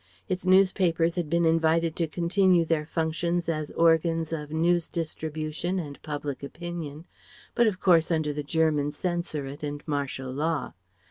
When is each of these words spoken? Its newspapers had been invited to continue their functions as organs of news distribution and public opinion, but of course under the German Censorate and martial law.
Its 0.27 0.47
newspapers 0.47 1.13
had 1.13 1.29
been 1.29 1.45
invited 1.45 1.95
to 1.95 2.07
continue 2.07 2.65
their 2.65 2.87
functions 2.87 3.47
as 3.47 3.69
organs 3.69 4.33
of 4.33 4.49
news 4.49 4.89
distribution 4.89 5.77
and 5.77 6.01
public 6.01 6.41
opinion, 6.41 7.05
but 7.53 7.67
of 7.67 7.79
course 7.79 8.09
under 8.09 8.33
the 8.33 8.41
German 8.41 8.87
Censorate 8.89 9.61
and 9.61 9.87
martial 9.87 10.31
law. 10.31 10.73